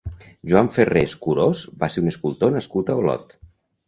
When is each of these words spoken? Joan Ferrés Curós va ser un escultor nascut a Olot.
Joan 0.51 0.69
Ferrés 0.77 1.11
Curós 1.25 1.61
va 1.83 1.89
ser 1.97 2.03
un 2.05 2.13
escultor 2.13 2.55
nascut 2.57 2.91
a 2.91 2.97
Olot. 3.03 3.37